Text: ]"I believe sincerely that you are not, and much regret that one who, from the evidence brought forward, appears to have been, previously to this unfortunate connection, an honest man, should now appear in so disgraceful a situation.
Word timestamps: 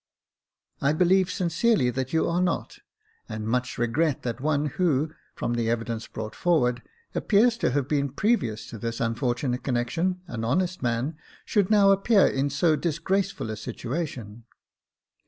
]"I 0.89 0.93
believe 0.93 1.29
sincerely 1.29 1.91
that 1.91 2.11
you 2.11 2.27
are 2.27 2.41
not, 2.41 2.79
and 3.29 3.47
much 3.47 3.77
regret 3.77 4.23
that 4.23 4.41
one 4.41 4.65
who, 4.65 5.13
from 5.35 5.53
the 5.53 5.69
evidence 5.69 6.07
brought 6.07 6.33
forward, 6.33 6.81
appears 7.13 7.55
to 7.59 7.69
have 7.69 7.87
been, 7.87 8.09
previously 8.09 8.69
to 8.69 8.77
this 8.83 8.99
unfortunate 8.99 9.61
connection, 9.61 10.21
an 10.25 10.43
honest 10.43 10.81
man, 10.81 11.17
should 11.45 11.69
now 11.69 11.91
appear 11.91 12.25
in 12.25 12.49
so 12.49 12.75
disgraceful 12.75 13.51
a 13.51 13.55
situation. 13.55 14.45